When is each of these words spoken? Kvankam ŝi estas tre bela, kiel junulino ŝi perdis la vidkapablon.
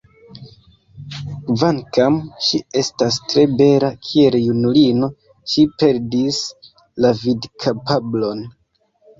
Kvankam 1.49 2.15
ŝi 2.45 2.61
estas 2.81 3.19
tre 3.33 3.45
bela, 3.59 3.91
kiel 4.07 4.39
junulino 4.45 5.11
ŝi 5.53 5.67
perdis 5.83 6.43
la 7.07 7.13
vidkapablon. 7.23 8.47